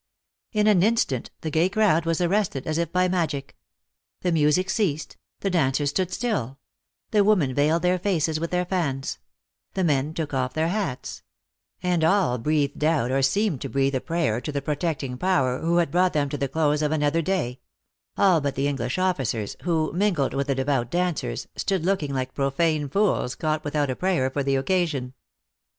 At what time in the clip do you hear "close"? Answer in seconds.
16.49-16.81